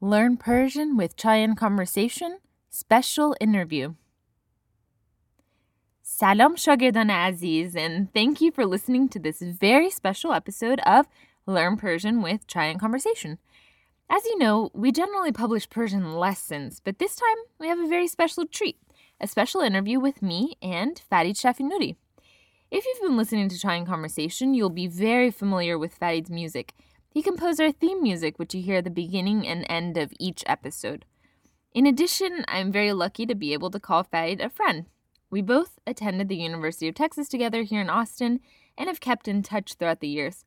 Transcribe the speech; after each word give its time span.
Learn 0.00 0.36
Persian 0.36 0.96
with 0.96 1.16
Chai 1.16 1.38
and 1.38 1.56
Conversation 1.56 2.38
Special 2.70 3.34
Interview. 3.40 3.94
Salam 6.00 6.54
Shagirdan 6.54 7.10
Aziz, 7.10 7.74
and 7.74 8.14
thank 8.14 8.40
you 8.40 8.52
for 8.52 8.64
listening 8.64 9.08
to 9.08 9.18
this 9.18 9.42
very 9.42 9.90
special 9.90 10.32
episode 10.32 10.78
of 10.86 11.08
Learn 11.46 11.76
Persian 11.76 12.22
with 12.22 12.46
Chai 12.46 12.66
and 12.66 12.78
Conversation. 12.78 13.38
As 14.08 14.24
you 14.24 14.38
know, 14.38 14.70
we 14.72 14.92
generally 14.92 15.32
publish 15.32 15.68
Persian 15.68 16.14
lessons, 16.14 16.78
but 16.78 17.00
this 17.00 17.16
time 17.16 17.38
we 17.58 17.66
have 17.66 17.80
a 17.80 17.88
very 17.88 18.06
special 18.06 18.46
treat 18.46 18.78
a 19.20 19.26
special 19.26 19.62
interview 19.62 19.98
with 19.98 20.22
me 20.22 20.54
and 20.62 21.02
Fared 21.10 21.34
Shafinury. 21.34 21.96
If 22.70 22.86
you've 22.86 23.02
been 23.02 23.16
listening 23.16 23.48
to 23.48 23.58
Chai 23.58 23.74
and 23.74 23.86
Conversation, 23.86 24.54
you'll 24.54 24.70
be 24.70 24.86
very 24.86 25.32
familiar 25.32 25.76
with 25.76 25.96
Fared's 25.96 26.30
music 26.30 26.72
he 27.18 27.22
composed 27.22 27.60
our 27.60 27.72
theme 27.72 28.00
music, 28.00 28.38
which 28.38 28.54
you 28.54 28.62
hear 28.62 28.76
at 28.76 28.84
the 28.84 28.90
beginning 28.90 29.44
and 29.44 29.66
end 29.68 29.98
of 29.98 30.12
each 30.20 30.44
episode. 30.46 31.04
In 31.74 31.84
addition, 31.84 32.44
I'm 32.46 32.70
very 32.70 32.92
lucky 32.92 33.26
to 33.26 33.34
be 33.34 33.52
able 33.52 33.72
to 33.72 33.80
call 33.80 34.04
Fared 34.04 34.40
a 34.40 34.48
friend. 34.48 34.86
We 35.28 35.42
both 35.42 35.80
attended 35.84 36.28
the 36.28 36.36
University 36.36 36.86
of 36.86 36.94
Texas 36.94 37.28
together 37.28 37.64
here 37.64 37.80
in 37.80 37.90
Austin 37.90 38.38
and 38.76 38.86
have 38.86 39.00
kept 39.00 39.26
in 39.26 39.42
touch 39.42 39.74
throughout 39.74 39.98
the 39.98 40.06
years. 40.06 40.44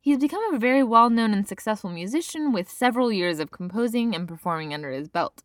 He's 0.00 0.16
become 0.16 0.54
a 0.54 0.58
very 0.58 0.82
well 0.82 1.10
known 1.10 1.34
and 1.34 1.46
successful 1.46 1.90
musician 1.90 2.50
with 2.50 2.70
several 2.70 3.12
years 3.12 3.38
of 3.38 3.50
composing 3.50 4.14
and 4.14 4.26
performing 4.26 4.72
under 4.72 4.92
his 4.92 5.06
belt. 5.06 5.42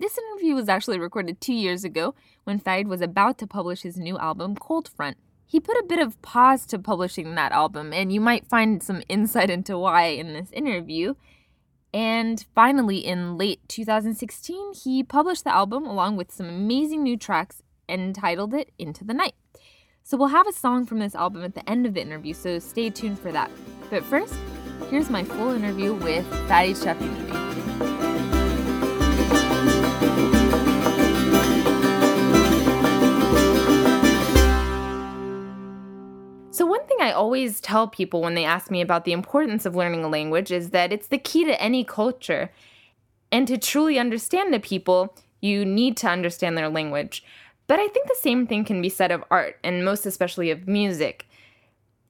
This 0.00 0.18
interview 0.18 0.56
was 0.56 0.68
actually 0.68 0.98
recorded 0.98 1.40
two 1.40 1.54
years 1.54 1.84
ago 1.84 2.16
when 2.42 2.58
Fared 2.58 2.88
was 2.88 3.00
about 3.00 3.38
to 3.38 3.46
publish 3.46 3.82
his 3.82 3.98
new 3.98 4.18
album, 4.18 4.56
Cold 4.56 4.88
Front. 4.88 5.16
He 5.46 5.60
put 5.60 5.76
a 5.76 5.86
bit 5.86 5.98
of 5.98 6.20
pause 6.22 6.66
to 6.66 6.78
publishing 6.78 7.34
that 7.34 7.52
album, 7.52 7.92
and 7.92 8.12
you 8.12 8.20
might 8.20 8.46
find 8.46 8.82
some 8.82 9.02
insight 9.08 9.50
into 9.50 9.78
why 9.78 10.06
in 10.06 10.32
this 10.32 10.50
interview. 10.52 11.14
And 11.92 12.44
finally, 12.54 12.98
in 12.98 13.38
late 13.38 13.60
2016, 13.68 14.74
he 14.82 15.04
published 15.04 15.44
the 15.44 15.54
album 15.54 15.86
along 15.86 16.16
with 16.16 16.32
some 16.32 16.48
amazing 16.48 17.04
new 17.04 17.16
tracks 17.16 17.62
and 17.88 18.14
titled 18.14 18.52
it 18.52 18.72
Into 18.78 19.04
the 19.04 19.14
Night. 19.14 19.34
So 20.02 20.16
we'll 20.16 20.28
have 20.28 20.48
a 20.48 20.52
song 20.52 20.86
from 20.86 20.98
this 20.98 21.14
album 21.14 21.44
at 21.44 21.54
the 21.54 21.68
end 21.70 21.86
of 21.86 21.94
the 21.94 22.02
interview, 22.02 22.34
so 22.34 22.58
stay 22.58 22.90
tuned 22.90 23.18
for 23.18 23.32
that. 23.32 23.50
But 23.90 24.04
first, 24.04 24.34
here's 24.90 25.08
my 25.08 25.24
full 25.24 25.54
interview 25.54 25.94
with 25.94 26.26
Fared. 26.48 26.76
So, 26.76 26.94
I 37.04 37.12
always 37.12 37.60
tell 37.60 37.86
people 37.86 38.22
when 38.22 38.34
they 38.34 38.46
ask 38.46 38.70
me 38.70 38.80
about 38.80 39.04
the 39.04 39.12
importance 39.12 39.66
of 39.66 39.76
learning 39.76 40.04
a 40.04 40.08
language 40.08 40.50
is 40.50 40.70
that 40.70 40.90
it's 40.90 41.08
the 41.08 41.18
key 41.18 41.44
to 41.44 41.60
any 41.60 41.84
culture. 41.84 42.50
And 43.30 43.46
to 43.46 43.58
truly 43.58 43.98
understand 43.98 44.54
the 44.54 44.58
people, 44.58 45.14
you 45.42 45.66
need 45.66 45.98
to 45.98 46.08
understand 46.08 46.56
their 46.56 46.70
language. 46.70 47.22
But 47.66 47.78
I 47.78 47.88
think 47.88 48.08
the 48.08 48.16
same 48.18 48.46
thing 48.46 48.64
can 48.64 48.80
be 48.80 48.88
said 48.88 49.12
of 49.12 49.22
art, 49.30 49.58
and 49.62 49.84
most 49.84 50.06
especially 50.06 50.50
of 50.50 50.66
music. 50.66 51.28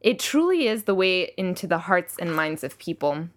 It 0.00 0.20
truly 0.20 0.68
is 0.68 0.84
the 0.84 0.94
way 0.94 1.32
into 1.36 1.66
the 1.66 1.78
hearts 1.78 2.16
and 2.16 2.32
minds 2.32 2.62
of 2.62 2.78
people. 2.78 3.28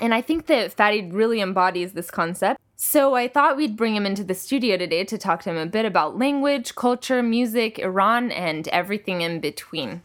And 0.00 0.12
I 0.12 0.20
think 0.20 0.46
that 0.46 0.72
Fared 0.72 1.12
really 1.12 1.40
embodies 1.40 1.92
this 1.92 2.10
concept. 2.10 2.58
So 2.74 3.14
I 3.14 3.28
thought 3.28 3.56
we'd 3.56 3.76
bring 3.76 3.94
him 3.94 4.06
into 4.06 4.24
the 4.24 4.34
studio 4.34 4.76
today 4.76 5.04
to 5.04 5.18
talk 5.18 5.42
to 5.42 5.50
him 5.50 5.56
a 5.58 5.66
bit 5.66 5.84
about 5.84 6.18
language, 6.18 6.74
culture, 6.74 7.22
music, 7.22 7.78
Iran, 7.78 8.32
and 8.32 8.66
everything 8.68 9.20
in 9.20 9.38
between. 9.38 10.02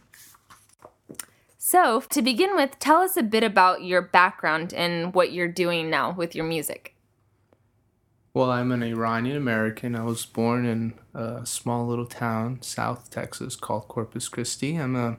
So, 1.68 2.00
to 2.10 2.22
begin 2.22 2.54
with, 2.54 2.78
tell 2.78 2.98
us 2.98 3.16
a 3.16 3.24
bit 3.24 3.42
about 3.42 3.82
your 3.82 4.00
background 4.00 4.72
and 4.72 5.12
what 5.12 5.32
you're 5.32 5.48
doing 5.48 5.90
now 5.90 6.12
with 6.12 6.32
your 6.32 6.44
music. 6.44 6.94
Well, 8.32 8.52
I'm 8.52 8.70
an 8.70 8.84
Iranian 8.84 9.36
American. 9.36 9.96
I 9.96 10.04
was 10.04 10.24
born 10.24 10.64
in 10.64 10.94
a 11.12 11.44
small 11.44 11.84
little 11.88 12.06
town, 12.06 12.62
South 12.62 13.10
Texas, 13.10 13.56
called 13.56 13.88
Corpus 13.88 14.28
Christi. 14.28 14.76
I'm 14.76 14.94
a 14.94 15.16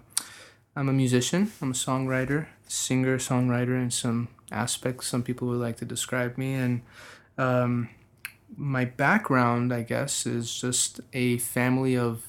I'm 0.73 0.87
a 0.87 0.93
musician. 0.93 1.51
I'm 1.61 1.71
a 1.71 1.73
songwriter, 1.73 2.47
singer, 2.65 3.17
songwriter 3.17 3.75
in 3.75 3.91
some 3.91 4.29
aspects. 4.49 5.07
Some 5.07 5.23
people 5.23 5.49
would 5.49 5.59
like 5.59 5.75
to 5.79 5.85
describe 5.85 6.37
me, 6.37 6.53
and 6.53 6.81
um, 7.37 7.89
my 8.55 8.85
background, 8.85 9.73
I 9.73 9.81
guess, 9.81 10.25
is 10.25 10.55
just 10.55 11.01
a 11.11 11.39
family 11.39 11.97
of 11.97 12.25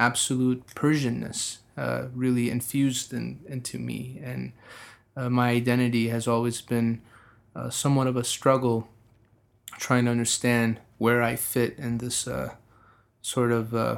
absolute 0.00 0.66
Persianness 0.74 1.58
uh, 1.76 2.06
really 2.14 2.50
infused 2.50 3.12
in, 3.12 3.40
into 3.46 3.78
me. 3.78 4.20
And 4.22 4.52
uh, 5.16 5.30
my 5.30 5.50
identity 5.50 6.08
has 6.08 6.26
always 6.26 6.60
been 6.60 7.02
uh, 7.54 7.70
somewhat 7.70 8.06
of 8.06 8.16
a 8.16 8.24
struggle 8.24 8.88
trying 9.78 10.04
to 10.04 10.10
understand 10.10 10.80
where 10.98 11.22
I 11.22 11.36
fit 11.36 11.78
in 11.78 11.98
this 11.98 12.26
uh, 12.28 12.54
sort 13.20 13.52
of 13.52 13.74
uh, 13.74 13.96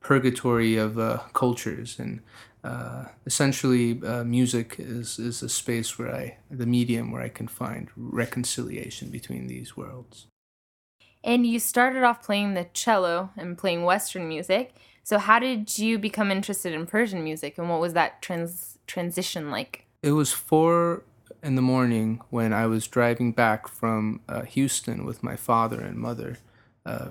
purgatory 0.00 0.76
of 0.76 0.96
cultures. 1.32 1.98
And 1.98 2.20
essentially, 3.26 3.94
music 4.24 4.76
is, 4.78 5.18
is 5.18 5.42
a 5.42 5.48
space 5.48 5.98
where 5.98 6.14
I, 6.14 6.38
the 6.50 6.66
medium 6.66 7.12
where 7.12 7.22
I 7.22 7.28
can 7.28 7.48
find 7.48 7.88
reconciliation 7.96 9.10
between 9.10 9.48
these 9.48 9.76
worlds. 9.76 10.26
And 11.24 11.46
you 11.46 11.60
started 11.60 12.02
off 12.02 12.22
playing 12.22 12.54
the 12.54 12.66
cello 12.72 13.30
and 13.36 13.56
playing 13.56 13.84
Western 13.84 14.28
music. 14.28 14.74
So 15.02 15.18
how 15.18 15.38
did 15.38 15.78
you 15.78 15.98
become 15.98 16.30
interested 16.30 16.72
in 16.72 16.86
Persian 16.86 17.24
music 17.24 17.58
and 17.58 17.68
what 17.68 17.80
was 17.80 17.92
that 17.94 18.22
trans- 18.22 18.78
transition 18.86 19.50
like? 19.50 19.86
It 20.02 20.12
was 20.12 20.32
4 20.32 21.02
in 21.42 21.56
the 21.56 21.62
morning 21.62 22.20
when 22.30 22.52
I 22.52 22.66
was 22.66 22.86
driving 22.86 23.32
back 23.32 23.66
from 23.66 24.20
uh, 24.28 24.42
Houston 24.42 25.04
with 25.04 25.22
my 25.22 25.36
father 25.36 25.80
and 25.80 25.98
mother. 25.98 26.38
Uh, 26.86 27.10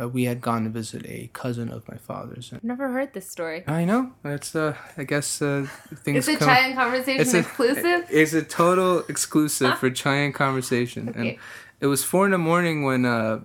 uh, 0.00 0.08
we 0.08 0.24
had 0.24 0.40
gone 0.40 0.64
to 0.64 0.70
visit 0.70 1.04
a 1.06 1.28
cousin 1.32 1.70
of 1.70 1.86
my 1.88 1.96
father's. 1.96 2.52
I've 2.52 2.64
never 2.64 2.90
heard 2.92 3.12
this 3.12 3.28
story. 3.28 3.64
I 3.66 3.84
know. 3.84 4.12
It's 4.24 4.54
uh, 4.54 4.74
I 4.96 5.04
guess 5.04 5.42
uh, 5.42 5.66
things. 5.94 6.28
Is 6.28 6.36
it 6.36 6.38
Chai 6.38 6.58
and 6.60 6.74
Conversation 6.74 7.20
it's 7.20 7.34
exclusive? 7.34 7.84
A, 7.84 8.06
it's 8.20 8.32
a 8.32 8.42
total 8.42 9.00
exclusive 9.08 9.78
for 9.78 9.90
Chai 10.00 10.16
and 10.16 10.34
Conversation, 10.34 11.10
okay. 11.10 11.18
and 11.18 11.38
it 11.80 11.86
was 11.86 12.04
four 12.04 12.24
in 12.24 12.30
the 12.30 12.38
morning 12.38 12.84
when 12.84 13.04
uh, 13.04 13.40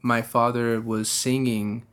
my 0.00 0.22
father 0.22 0.80
was 0.80 1.10
singing 1.10 1.84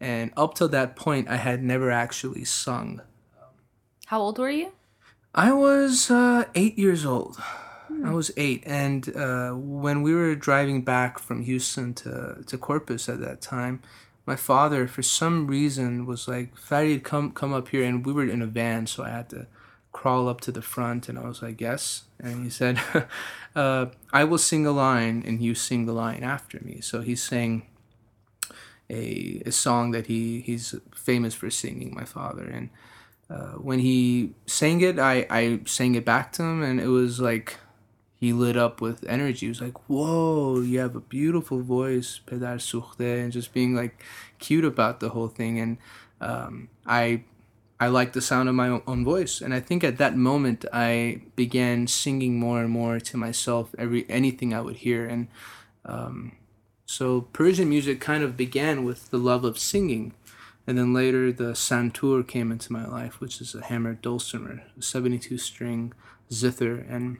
and 0.00 0.32
up 0.36 0.54
till 0.54 0.68
that 0.68 0.96
point, 0.96 1.28
I 1.28 1.36
had 1.36 1.62
never 1.62 1.90
actually 1.90 2.44
sung. 2.44 3.02
How 4.06 4.20
old 4.20 4.38
were 4.38 4.50
you? 4.50 4.72
I 5.34 5.52
was 5.52 6.10
uh, 6.10 6.44
eight 6.54 6.78
years 6.78 7.04
old. 7.04 7.36
Hmm. 7.36 8.06
I 8.06 8.12
was 8.12 8.30
eight, 8.36 8.62
and 8.66 9.14
uh, 9.16 9.50
when 9.52 10.02
we 10.02 10.14
were 10.14 10.34
driving 10.34 10.82
back 10.82 11.18
from 11.18 11.42
Houston 11.42 11.94
to 11.94 12.42
to 12.46 12.58
Corpus 12.58 13.08
at 13.08 13.20
that 13.20 13.40
time, 13.40 13.82
my 14.26 14.36
father, 14.36 14.86
for 14.86 15.02
some 15.02 15.46
reason, 15.46 16.06
was 16.06 16.26
like, 16.26 16.56
"Fared, 16.56 17.04
come 17.04 17.32
come 17.32 17.52
up 17.52 17.68
here," 17.68 17.84
and 17.84 18.04
we 18.04 18.12
were 18.12 18.26
in 18.26 18.42
a 18.42 18.46
van, 18.46 18.86
so 18.86 19.04
I 19.04 19.10
had 19.10 19.28
to 19.30 19.46
crawl 19.92 20.28
up 20.28 20.40
to 20.42 20.52
the 20.52 20.62
front, 20.62 21.08
and 21.08 21.18
I 21.18 21.26
was 21.26 21.42
like, 21.42 21.60
"Yes," 21.60 22.04
and 22.18 22.44
he 22.44 22.50
said, 22.50 22.80
uh, 23.56 23.86
"I 24.12 24.24
will 24.24 24.38
sing 24.38 24.66
a 24.66 24.72
line, 24.72 25.22
and 25.26 25.42
you 25.42 25.54
sing 25.54 25.86
the 25.86 25.92
line 25.92 26.22
after 26.22 26.58
me." 26.62 26.80
So 26.80 27.00
he 27.02 27.16
sang 27.16 27.66
a, 28.90 29.42
a 29.46 29.52
song 29.52 29.92
that 29.92 30.06
he 30.06 30.40
he's 30.40 30.74
famous 30.94 31.34
for 31.34 31.50
singing, 31.50 31.94
my 31.94 32.04
father. 32.04 32.44
And 32.44 32.70
uh, 33.30 33.52
when 33.52 33.78
he 33.78 34.34
sang 34.46 34.80
it, 34.80 34.98
I, 34.98 35.26
I 35.30 35.60
sang 35.64 35.94
it 35.94 36.04
back 36.04 36.32
to 36.32 36.42
him, 36.42 36.62
and 36.62 36.80
it 36.80 36.88
was 36.88 37.20
like 37.20 37.56
he 38.16 38.32
lit 38.32 38.56
up 38.56 38.80
with 38.80 39.04
energy. 39.08 39.46
He 39.46 39.48
was 39.48 39.60
like, 39.60 39.88
"Whoa, 39.88 40.60
you 40.60 40.80
have 40.80 40.96
a 40.96 41.00
beautiful 41.00 41.62
voice, 41.62 42.20
Pedar 42.26 42.56
Sukhte," 42.56 43.22
and 43.22 43.32
just 43.32 43.54
being 43.54 43.74
like 43.74 44.02
cute 44.40 44.64
about 44.64 45.00
the 45.00 45.10
whole 45.10 45.28
thing. 45.28 45.60
And 45.60 45.78
um, 46.20 46.68
I 46.84 47.24
I 47.78 47.86
liked 47.86 48.14
the 48.14 48.20
sound 48.20 48.48
of 48.48 48.54
my 48.56 48.80
own 48.86 49.04
voice, 49.04 49.40
and 49.40 49.54
I 49.54 49.60
think 49.60 49.84
at 49.84 49.98
that 49.98 50.16
moment 50.16 50.64
I 50.72 51.22
began 51.36 51.86
singing 51.86 52.38
more 52.38 52.60
and 52.60 52.70
more 52.70 52.98
to 52.98 53.16
myself 53.16 53.74
every 53.78 54.04
anything 54.10 54.52
I 54.52 54.60
would 54.60 54.76
hear, 54.76 55.06
and 55.06 55.28
um, 55.86 56.32
so 56.90 57.20
Persian 57.32 57.68
music 57.68 58.00
kind 58.00 58.24
of 58.24 58.36
began 58.36 58.82
with 58.82 59.10
the 59.10 59.16
love 59.16 59.44
of 59.44 59.60
singing. 59.60 60.12
And 60.66 60.76
then 60.76 60.92
later 60.92 61.30
the 61.30 61.52
santur 61.52 62.26
came 62.26 62.50
into 62.50 62.72
my 62.72 62.84
life, 62.84 63.20
which 63.20 63.40
is 63.40 63.54
a 63.54 63.62
hammered 63.62 64.02
dulcimer, 64.02 64.64
a 64.76 64.82
72 64.82 65.38
string 65.38 65.92
zither. 66.32 66.84
And 66.90 67.18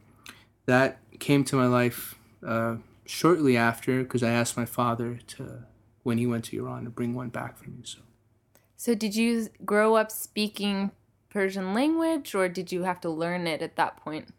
that 0.67 0.99
came 1.21 1.45
to 1.45 1.55
my 1.55 1.69
life 1.69 2.17
uh, 2.45 2.79
shortly 3.07 3.57
after 3.57 4.03
because 4.03 4.25
I 4.25 4.31
asked 4.31 4.57
my 4.57 4.65
father 4.65 5.21
to, 5.29 5.67
when 6.03 6.19
he 6.19 6.27
went 6.27 6.47
to 6.47 6.59
Iran, 6.59 6.83
to 6.83 6.91
bring 6.91 7.15
one 7.15 7.29
back 7.29 7.57
for 7.57 7.71
me. 7.71 7.83
So, 7.85 8.01
so 8.77 8.97
did 8.97 9.15
you 9.15 9.51
grow 9.65 9.95
up 9.95 10.11
speaking 10.11 10.91
Persian 11.29 11.75
language 11.75 12.35
or 12.35 12.49
did 12.49 12.73
you 12.73 12.83
have 12.83 13.01
to 13.03 13.09
learn 13.09 13.47
it 13.47 13.63
at 13.63 13.77
that 13.77 13.99
point? 13.99 14.35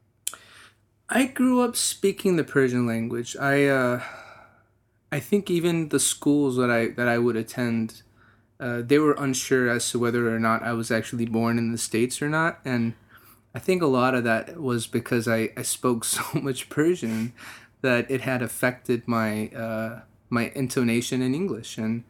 I 1.07 1.27
grew 1.27 1.61
up 1.61 1.77
speaking 1.77 2.35
the 2.35 2.43
Persian 2.43 2.85
language. 2.85 3.37
I, 3.37 3.67
uh, 3.67 4.03
I 5.11 5.19
think 5.19 5.49
even 5.49 5.89
the 5.89 5.99
schools 5.99 6.55
that 6.57 6.71
I 6.71 6.87
that 6.89 7.07
I 7.07 7.17
would 7.17 7.35
attend, 7.35 8.01
uh, 8.59 8.81
they 8.81 8.97
were 8.97 9.13
unsure 9.13 9.69
as 9.69 9.89
to 9.91 9.99
whether 9.99 10.33
or 10.33 10.39
not 10.39 10.63
I 10.63 10.73
was 10.73 10.89
actually 10.91 11.25
born 11.25 11.57
in 11.57 11.71
the 11.71 11.77
states 11.77 12.21
or 12.21 12.29
not, 12.29 12.59
and 12.63 12.93
I 13.53 13.59
think 13.59 13.81
a 13.81 13.87
lot 13.87 14.15
of 14.15 14.23
that 14.23 14.61
was 14.61 14.87
because 14.87 15.27
I, 15.27 15.49
I 15.57 15.63
spoke 15.63 16.03
so 16.15 16.23
much 16.39 16.69
Persian 16.69 17.33
that 17.81 18.09
it 18.09 18.21
had 18.21 18.41
affected 18.41 19.07
my 19.07 19.49
uh, 19.49 20.01
my 20.29 20.51
intonation 20.55 21.21
in 21.21 21.35
English 21.35 21.77
and 21.77 22.03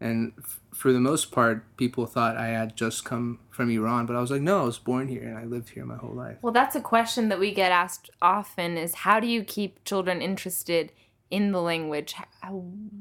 and 0.00 0.32
f- 0.38 0.60
for 0.72 0.92
the 0.92 1.00
most 1.00 1.32
part 1.32 1.64
people 1.76 2.06
thought 2.06 2.36
I 2.36 2.48
had 2.48 2.76
just 2.76 3.04
come 3.04 3.38
from 3.50 3.70
Iran 3.70 4.06
but 4.06 4.14
I 4.14 4.20
was 4.20 4.30
like 4.30 4.42
no 4.42 4.62
I 4.62 4.64
was 4.64 4.78
born 4.78 5.08
here 5.08 5.22
and 5.22 5.36
I 5.36 5.44
lived 5.44 5.70
here 5.70 5.84
my 5.84 5.96
whole 5.96 6.14
life. 6.14 6.36
Well, 6.42 6.52
that's 6.52 6.76
a 6.76 6.80
question 6.80 7.28
that 7.28 7.38
we 7.38 7.52
get 7.52 7.72
asked 7.72 8.10
often 8.22 8.76
is 8.76 8.94
how 8.94 9.20
do 9.20 9.26
you 9.26 9.42
keep 9.42 9.84
children 9.84 10.22
interested 10.22 10.92
in 11.30 11.52
the 11.52 11.60
language? 11.60 12.14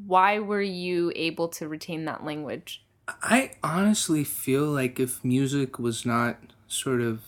Why 0.06 0.40
were 0.40 0.62
you 0.62 1.12
able 1.16 1.48
to 1.50 1.68
retain 1.68 2.06
that 2.06 2.24
language? 2.24 2.84
I 3.08 3.52
honestly 3.64 4.24
feel 4.24 4.66
like 4.66 5.00
if 5.00 5.24
music 5.24 5.78
was 5.78 6.06
not 6.06 6.38
sort 6.68 7.02
of 7.02 7.22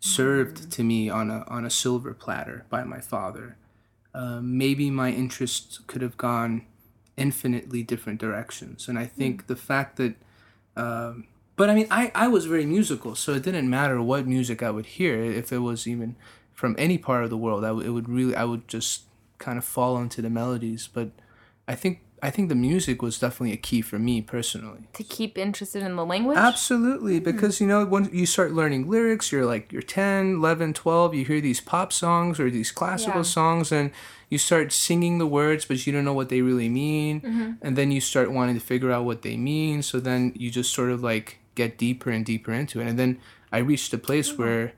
served 0.00 0.70
to 0.72 0.84
me 0.84 1.08
on 1.08 1.30
a 1.30 1.44
on 1.48 1.64
a 1.64 1.70
silver 1.70 2.14
platter 2.14 2.66
by 2.68 2.84
my 2.84 3.00
father, 3.00 3.56
uh, 4.14 4.40
maybe 4.42 4.90
my 4.90 5.10
interests 5.10 5.80
could 5.86 6.02
have 6.02 6.16
gone 6.16 6.66
infinitely 7.16 7.82
different 7.82 8.20
directions. 8.20 8.88
And 8.88 8.98
I 8.98 9.06
think 9.06 9.46
the 9.46 9.56
fact 9.56 9.96
that, 9.96 10.14
um, 10.76 11.26
but 11.56 11.70
I 11.70 11.74
mean, 11.74 11.88
I 11.90 12.12
I 12.14 12.28
was 12.28 12.46
very 12.46 12.66
musical, 12.66 13.14
so 13.14 13.32
it 13.32 13.42
didn't 13.42 13.68
matter 13.70 14.00
what 14.02 14.26
music 14.26 14.62
I 14.62 14.70
would 14.70 14.86
hear. 14.86 15.22
If 15.22 15.52
it 15.52 15.58
was 15.58 15.86
even 15.86 16.16
from 16.52 16.74
any 16.78 16.98
part 16.98 17.24
of 17.24 17.30
the 17.30 17.38
world, 17.38 17.64
I 17.64 17.68
w- 17.68 17.86
it 17.86 17.90
would 17.90 18.08
really 18.08 18.36
I 18.36 18.44
would 18.44 18.68
just 18.68 19.02
kind 19.38 19.58
of 19.58 19.64
fall 19.64 19.98
into 19.98 20.22
the 20.22 20.30
melodies. 20.30 20.88
But 20.92 21.10
I 21.66 21.74
think 21.74 22.00
I 22.22 22.30
think 22.30 22.48
the 22.48 22.54
music 22.54 23.00
was 23.00 23.18
definitely 23.18 23.52
a 23.52 23.58
key 23.58 23.80
for 23.80 23.98
me 23.98 24.20
personally. 24.20 24.88
To 24.94 25.04
keep 25.04 25.38
interested 25.38 25.82
in 25.82 25.96
the 25.96 26.04
language? 26.04 26.36
Absolutely, 26.36 27.18
hmm. 27.18 27.24
because 27.24 27.60
you 27.60 27.66
know 27.66 27.84
when 27.84 28.08
you 28.12 28.26
start 28.26 28.52
learning 28.52 28.88
lyrics, 28.88 29.30
you're 29.30 29.46
like 29.46 29.72
you're 29.72 29.82
10, 29.82 30.34
11, 30.34 30.74
12, 30.74 31.14
you 31.14 31.24
hear 31.24 31.40
these 31.40 31.60
pop 31.60 31.92
songs 31.92 32.40
or 32.40 32.50
these 32.50 32.70
classical 32.72 33.20
Yeah. 33.20 33.22
songs 33.22 33.72
and 33.72 33.90
you 34.28 34.38
start 34.38 34.72
singing 34.72 35.16
the 35.16 35.26
words 35.26 35.64
but 35.64 35.86
you 35.86 35.92
don't 35.92 36.04
know 36.04 36.12
what 36.12 36.28
they 36.28 36.42
really 36.42 36.68
mean 36.68 37.22
mm-hmm. 37.22 37.52
and 37.62 37.78
then 37.78 37.90
you 37.90 37.98
start 37.98 38.30
wanting 38.30 38.54
to 38.54 38.60
figure 38.60 38.92
out 38.92 39.04
what 39.04 39.22
they 39.22 39.36
mean, 39.36 39.82
so 39.82 40.00
then 40.00 40.32
you 40.36 40.50
just 40.50 40.72
sort 40.74 40.90
of 40.90 41.02
like 41.02 41.38
get 41.54 41.78
deeper 41.78 42.10
and 42.10 42.24
deeper 42.24 42.52
into 42.52 42.80
it. 42.80 42.86
And 42.86 42.98
then 42.98 43.18
I 43.52 43.58
reached 43.58 43.92
a 43.92 43.98
place 43.98 44.30
mm-hmm. 44.30 44.42
where 44.42 44.72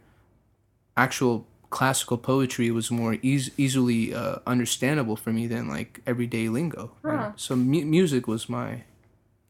actual 0.96 1.46
classical 1.70 2.18
poetry 2.18 2.70
was 2.70 2.90
more 2.90 3.16
eas- 3.22 3.50
easily 3.56 4.12
uh, 4.12 4.36
understandable 4.46 5.16
for 5.16 5.32
me 5.32 5.46
than 5.46 5.68
like 5.68 6.00
everyday 6.06 6.48
lingo. 6.48 6.92
right? 7.02 7.32
So 7.36 7.56
mu- 7.56 7.84
music 7.84 8.26
was 8.26 8.48
my 8.48 8.82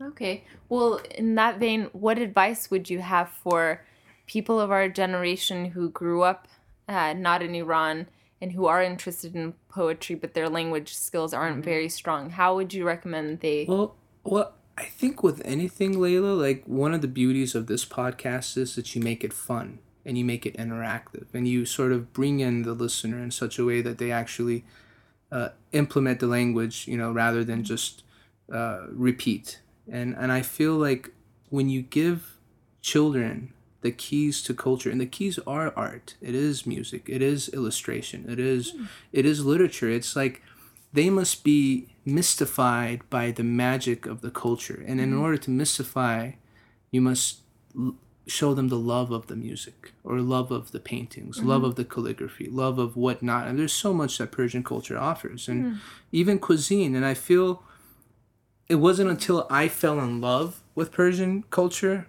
Okay. 0.03 0.45
Well, 0.69 1.01
in 1.15 1.35
that 1.35 1.59
vein, 1.59 1.89
what 1.93 2.19
advice 2.19 2.71
would 2.71 2.89
you 2.89 3.01
have 3.01 3.29
for 3.29 3.85
people 4.27 4.59
of 4.59 4.71
our 4.71 4.89
generation 4.89 5.67
who 5.67 5.91
grew 5.91 6.23
up 6.23 6.49
uh, 6.89 7.13
not 7.13 7.43
in 7.43 7.55
Iran 7.55 8.07
and 8.41 8.53
who 8.53 8.67
are 8.67 8.83
interested 8.83 9.35
in 9.35 9.55
poetry, 9.69 10.17
but 10.17 10.33
their 10.33 10.49
language 10.49 10.95
skills 10.95 11.35
aren't 11.35 11.65
very 11.65 11.89
strong? 11.89 12.31
How 12.31 12.55
would 12.55 12.73
you 12.73 12.85
recommend 12.85 13.41
they? 13.41 13.67
Well, 13.69 13.95
well, 14.25 14.55
I 14.79 14.85
think 14.85 15.23
with 15.23 15.43
anything, 15.45 15.97
Layla, 15.97 16.39
like 16.41 16.65
one 16.65 16.95
of 16.95 17.03
the 17.03 17.09
beauties 17.09 17.55
of 17.55 17.67
this 17.67 17.85
podcast 17.85 18.57
is 18.57 18.77
that 18.77 18.95
you 18.95 19.03
make 19.03 19.23
it 19.23 19.33
fun 19.35 19.81
and 20.11 20.19
you 20.19 20.25
make 20.25 20.45
it 20.45 20.57
interactive 20.57 21.27
and 21.33 21.47
you 21.47 21.65
sort 21.65 21.93
of 21.93 22.13
bring 22.13 22.41
in 22.41 22.63
the 22.63 22.75
listener 22.75 23.23
in 23.23 23.31
such 23.31 23.59
a 23.61 23.65
way 23.65 23.81
that 23.81 23.99
they 23.99 24.11
actually 24.11 24.65
uh, 25.31 25.51
implement 25.71 26.19
the 26.19 26.27
language, 26.27 26.89
you 26.89 26.97
know, 26.97 27.13
rather 27.13 27.45
than 27.45 27.63
just 27.63 28.03
uh, 28.53 28.87
repeat. 28.91 29.61
And 29.91 30.17
and 30.17 30.33
I 30.33 30.43
feel 30.43 30.75
like 30.75 31.13
when 31.49 31.69
you 31.69 31.83
give 31.83 32.37
children 32.83 33.53
the 33.83 33.93
keys 33.93 34.43
to 34.43 34.53
culture 34.53 34.91
and 34.91 35.01
the 35.01 35.07
keys 35.07 35.39
are 35.47 35.73
art 35.75 36.15
it 36.21 36.35
is 36.35 36.67
music 36.67 37.09
it 37.09 37.23
is 37.23 37.49
illustration 37.51 38.27
it 38.29 38.39
is 38.39 38.75
it 39.11 39.25
is 39.25 39.45
literature 39.45 39.89
it's 39.89 40.15
like 40.15 40.43
they 40.93 41.09
must 41.09 41.45
be 41.45 41.89
mystified 42.05 43.09
by 43.11 43.31
the 43.31 43.45
magic 43.45 44.07
of 44.07 44.21
the 44.21 44.31
culture. 44.31 44.83
And 44.87 45.01
in 45.01 45.15
order 45.15 45.37
to 45.39 45.51
mystify 45.51 46.33
you 46.91 47.01
must 47.01 47.41
show 48.27 48.55
them 48.55 48.69
the 48.69 48.79
love 48.79 49.11
of 49.11 49.27
the 49.27 49.37
music 49.37 49.93
or 50.05 50.21
love 50.21 50.51
of 50.51 50.73
the 50.73 50.81
paintings 50.81 51.39
mm-hmm. 51.39 51.49
love 51.49 51.65
of 51.65 51.75
the 51.75 51.85
calligraphy 51.85 52.49
love 52.49 52.79
of 52.79 52.97
whatnot. 52.97 53.49
And 53.49 53.59
there's 53.59 53.73
so 53.73 53.93
much 53.93 54.19
that 54.19 54.31
persian 54.31 54.63
culture 54.63 54.99
offers 54.99 55.49
and 55.49 55.65
mm-hmm. 55.65 55.79
even 56.13 56.39
cuisine. 56.39 56.95
And 56.95 57.05
i 57.05 57.15
feel 57.15 57.63
it 58.69 58.77
wasn't 58.77 59.11
until 59.11 59.47
i 59.51 59.69
fell 59.69 59.99
in 60.01 60.21
love 60.21 60.63
with 60.75 60.93
persian 60.93 61.45
culture 61.51 62.07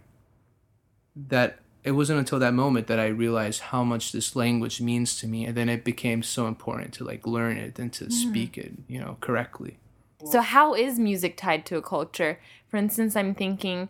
that 1.15 1.59
it 1.83 1.91
wasn't 1.91 2.19
until 2.19 2.39
that 2.39 2.53
moment 2.53 2.87
that 2.87 2.99
I 2.99 3.07
realized 3.07 3.61
how 3.61 3.83
much 3.83 4.11
this 4.11 4.35
language 4.35 4.79
means 4.81 5.17
to 5.17 5.27
me, 5.27 5.45
and 5.45 5.57
then 5.57 5.67
it 5.67 5.83
became 5.83 6.21
so 6.21 6.47
important 6.47 6.93
to 6.95 7.03
like 7.03 7.25
learn 7.25 7.57
it 7.57 7.79
and 7.79 7.91
to 7.93 8.05
mm-hmm. 8.05 8.29
speak 8.29 8.57
it, 8.57 8.73
you 8.87 8.99
know, 8.99 9.17
correctly. 9.19 9.79
So, 10.25 10.41
how 10.41 10.75
is 10.75 10.99
music 10.99 11.37
tied 11.37 11.65
to 11.67 11.77
a 11.77 11.81
culture? 11.81 12.39
For 12.69 12.77
instance, 12.77 13.15
I'm 13.15 13.33
thinking 13.33 13.89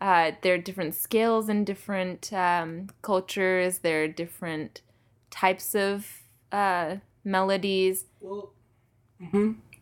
uh, 0.00 0.32
there 0.42 0.54
are 0.54 0.58
different 0.58 0.94
scales 0.94 1.48
in 1.48 1.64
different 1.64 2.32
um, 2.32 2.88
cultures. 3.02 3.78
There 3.78 4.04
are 4.04 4.08
different 4.08 4.82
types 5.30 5.74
of 5.74 6.22
uh, 6.52 6.96
melodies. 7.24 8.06
Well, 8.20 8.52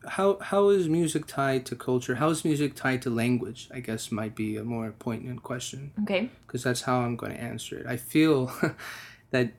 how 0.06 0.38
how 0.40 0.68
is 0.68 0.88
music 0.88 1.26
tied 1.26 1.66
to 1.66 1.76
culture? 1.76 2.16
How 2.16 2.30
is 2.30 2.44
music 2.44 2.74
tied 2.74 3.02
to 3.02 3.10
language? 3.10 3.68
I 3.72 3.80
guess 3.80 4.12
might 4.12 4.34
be 4.34 4.56
a 4.56 4.64
more 4.64 4.92
poignant 4.92 5.42
question 5.42 5.92
Okay. 6.02 6.30
because 6.46 6.62
that's 6.62 6.82
how 6.82 7.00
I'm 7.00 7.16
going 7.16 7.32
to 7.32 7.40
answer 7.40 7.78
it. 7.78 7.86
I 7.86 7.96
feel 7.96 8.52
that 9.30 9.52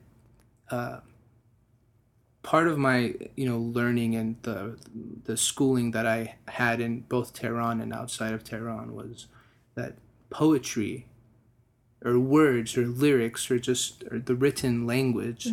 uh, 0.70 1.00
part 2.42 2.68
of 2.68 2.78
my 2.78 3.14
you 3.34 3.46
know 3.46 3.58
learning 3.58 4.14
and 4.14 4.36
the 4.42 4.78
the 5.24 5.36
schooling 5.36 5.90
that 5.90 6.06
I 6.06 6.36
had 6.48 6.80
in 6.80 7.00
both 7.00 7.32
Tehran 7.32 7.80
and 7.80 7.92
outside 7.92 8.32
of 8.32 8.44
Tehran 8.44 8.94
was 8.94 9.26
that 9.74 9.96
poetry 10.30 11.06
or 12.04 12.18
words 12.18 12.76
or 12.76 12.86
lyrics 12.86 13.50
or 13.50 13.58
just 13.58 14.04
or 14.10 14.18
the 14.18 14.34
written 14.34 14.86
language 14.86 15.46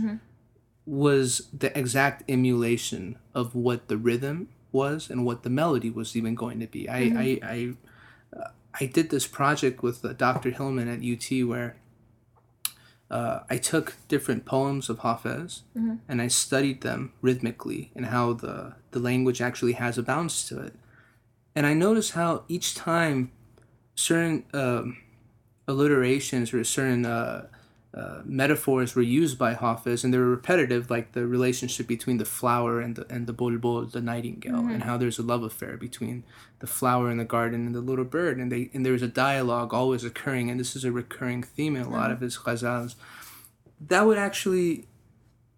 was 0.86 1.48
the 1.58 1.76
exact 1.78 2.24
emulation 2.30 3.18
of 3.34 3.56
what 3.56 3.88
the 3.88 3.98
rhythm 3.98 4.50
was 4.72 5.10
and 5.10 5.26
what 5.26 5.44
the 5.44 5.50
melody 5.50 5.90
was 5.90 6.16
even 6.16 6.36
going 6.36 6.60
to 6.60 6.68
be. 6.68 6.90
I 6.90 6.98
I 7.00 7.40
I, 7.44 7.74
uh, 8.38 8.48
I 8.82 8.86
did 8.88 9.10
this 9.10 9.28
project 9.28 9.82
with 9.84 10.04
uh, 10.04 10.14
Dr. 10.14 10.50
Hillman 10.52 10.88
at 10.90 11.00
UT 11.02 11.48
where 11.48 11.78
uh, 13.10 13.42
I 13.50 13.58
took 13.58 13.96
different 14.08 14.44
poems 14.46 14.90
of 14.90 15.00
Hafez 15.00 15.62
and 16.10 16.22
I 16.22 16.28
studied 16.28 16.82
them 16.82 17.14
rhythmically 17.22 17.92
and 17.96 18.08
how 18.08 18.34
the 18.34 18.74
the 18.92 19.00
language 19.00 19.42
actually 19.42 19.74
has 19.74 19.98
a 19.98 20.04
bounce 20.04 20.48
to 20.50 20.60
it. 20.60 20.74
And 21.56 21.66
I 21.68 21.74
noticed 21.74 22.14
how 22.14 22.44
each 22.48 22.74
time 22.74 23.32
certain 23.96 24.44
um, 24.54 24.98
alliterations 25.68 26.54
or 26.54 26.64
certain 26.64 27.06
uh, 27.06 27.48
uh, 27.94 28.22
metaphors 28.26 28.96
were 28.96 29.04
used 29.04 29.38
by 29.38 29.54
Hafiz, 29.54 30.04
and 30.04 30.12
they 30.12 30.18
were 30.18 30.30
repetitive, 30.30 30.90
like 30.90 31.12
the 31.12 31.28
relationship 31.28 31.88
between 31.88 32.18
the 32.18 32.26
flower 32.26 32.82
and 32.82 32.96
the 32.96 33.06
and 33.08 33.28
the 33.28 33.34
bulbul, 33.34 33.86
the 33.86 34.02
nightingale, 34.02 34.62
and 34.74 34.84
how 34.84 34.98
there's 34.98 35.20
a 35.20 35.22
love 35.22 35.44
affair 35.44 35.78
between 35.78 36.24
the 36.60 36.66
flower 36.66 37.12
in 37.12 37.18
the 37.18 37.26
garden 37.26 37.68
and 37.68 37.76
the 37.76 37.82
little 37.82 38.06
bird, 38.06 38.40
and 38.40 38.52
they 38.52 38.72
and 38.74 38.84
there's 38.84 39.04
a 39.04 39.08
dialogue 39.08 39.76
always 39.76 40.04
occurring, 40.04 40.50
and 40.50 40.60
this 40.60 40.76
is 40.76 40.84
a 40.84 40.92
recurring 40.92 41.44
theme 41.44 41.76
in 41.76 41.84
a 41.84 41.90
lot 41.90 42.10
of 42.10 42.20
his 42.22 42.36
ghazals. 42.38 42.96
That 43.80 44.08
would 44.08 44.18
actually 44.18 44.88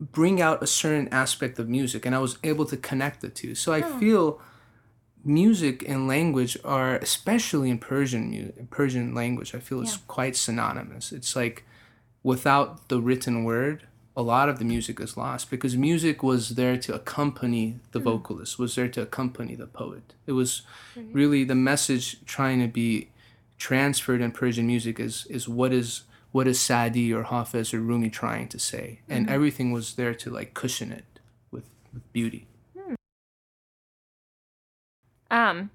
bring 0.01 0.41
out 0.41 0.61
a 0.61 0.67
certain 0.67 1.07
aspect 1.13 1.57
of 1.57 1.69
music, 1.69 2.05
and 2.05 2.13
I 2.13 2.19
was 2.19 2.37
able 2.43 2.65
to 2.65 2.75
connect 2.75 3.21
the 3.21 3.29
two. 3.29 3.55
So 3.55 3.71
I 3.71 3.81
feel 3.81 4.41
music 5.25 5.83
and 5.87 6.07
language 6.07 6.57
are, 6.63 6.95
especially 6.97 7.69
in 7.69 7.79
Persian 7.79 8.29
mu- 8.29 8.65
Persian 8.69 9.13
language, 9.13 9.55
I 9.55 9.59
feel 9.59 9.81
it's 9.81 9.97
quite 9.97 10.35
synonymous. 10.35 11.11
It's 11.11 11.35
like 11.35 11.65
without 12.23 12.87
the 12.89 13.01
written 13.01 13.43
word, 13.43 13.87
a 14.15 14.21
lot 14.21 14.47
of 14.47 14.59
the 14.59 14.65
music 14.65 14.99
is 14.99 15.17
lost 15.17 15.49
because 15.49 15.75
music 15.75 16.23
was 16.23 16.49
there 16.49 16.77
to 16.77 16.93
accompany 16.93 17.79
the 17.91 17.99
hmm. 17.99 18.05
vocalist, 18.05 18.57
was 18.57 18.75
there 18.75 18.87
to 18.87 19.01
accompany 19.01 19.55
the 19.55 19.67
poet. 19.67 20.13
It 20.25 20.31
was 20.31 20.61
really 20.95 21.43
the 21.43 21.55
message 21.55 22.23
trying 22.25 22.61
to 22.61 22.67
be 22.67 23.09
transferred 23.57 24.21
in 24.21 24.31
Persian 24.31 24.67
music 24.67 24.99
is 24.99 25.25
is 25.29 25.49
what 25.49 25.73
is 25.73 26.03
what 26.31 26.47
is 26.47 26.59
Sadi 26.59 27.13
or 27.13 27.23
Hafez 27.23 27.73
or 27.73 27.79
Rumi 27.79 28.09
trying 28.09 28.47
to 28.49 28.59
say, 28.59 28.99
and 29.09 29.25
mm-hmm. 29.25 29.35
everything 29.35 29.71
was 29.71 29.95
there 29.95 30.13
to 30.15 30.29
like 30.29 30.53
cushion 30.53 30.91
it 30.91 31.05
with, 31.49 31.63
with 31.93 32.11
beauty. 32.11 32.47
Um, 35.31 35.71